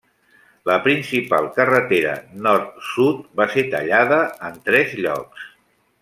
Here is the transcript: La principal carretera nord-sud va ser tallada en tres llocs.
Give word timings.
La 0.69 0.75
principal 0.85 1.49
carretera 1.57 2.15
nord-sud 2.47 3.19
va 3.41 3.47
ser 3.57 3.65
tallada 3.75 4.17
en 4.51 4.57
tres 4.71 4.97
llocs. 5.07 5.45